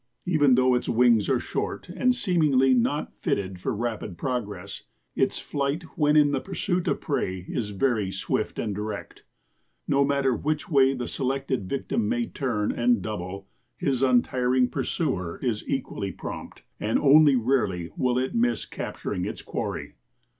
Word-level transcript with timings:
Even 0.25 0.55
though 0.55 0.73
its 0.73 0.89
wings 0.89 1.29
are 1.29 1.39
short 1.39 1.87
and 1.87 2.15
seemingly 2.15 2.73
not 2.73 3.13
fitted 3.13 3.59
for 3.59 3.71
rapid 3.71 4.17
progress, 4.17 4.85
its 5.15 5.37
flight, 5.37 5.83
when 5.95 6.15
in 6.17 6.31
the 6.31 6.41
pursuit 6.41 6.87
of 6.87 6.99
prey, 6.99 7.45
is 7.47 7.69
very 7.69 8.11
swift 8.11 8.57
and 8.57 8.73
direct. 8.73 9.25
"No 9.87 10.03
matter 10.03 10.35
which 10.35 10.67
way 10.67 10.95
the 10.95 11.07
selected 11.07 11.69
victim 11.69 12.09
may 12.09 12.23
turn 12.23 12.71
and 12.71 13.03
double, 13.03 13.47
his 13.77 14.01
untiring 14.01 14.69
pursuer 14.69 15.39
is 15.43 15.63
equally 15.69 16.11
prompt, 16.11 16.63
and 16.79 16.97
only 16.97 17.35
rarely 17.35 17.91
will 17.95 18.17
it 18.17 18.33
miss 18.33 18.65
capturing 18.65 19.25
its 19.25 19.43
quarry. 19.43 19.93